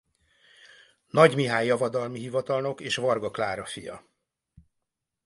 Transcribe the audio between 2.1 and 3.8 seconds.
hivatalnok és Varga Klára